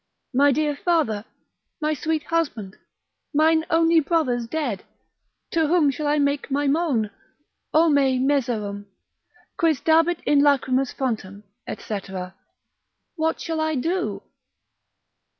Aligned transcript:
My 0.33 0.51
dear 0.51 0.75
father, 0.75 1.25
my 1.79 1.93
sweet 1.93 2.23
husband, 2.23 2.75
mine 3.35 3.65
only 3.69 3.99
brother's 3.99 4.47
dead, 4.47 4.83
to 5.51 5.67
whom 5.67 5.91
shall 5.91 6.07
I 6.07 6.17
make 6.17 6.49
my 6.49 6.65
moan? 6.65 7.11
O 7.71 7.87
me 7.87 8.17
miserum! 8.17 8.87
Quis 9.57 9.79
dabit 9.79 10.21
in 10.25 10.41
lachrymas 10.41 10.91
fontem, 10.91 11.43
&c. 11.69 11.99
What 13.15 13.39
shall 13.39 13.59
I 13.61 13.75
do? 13.75 14.23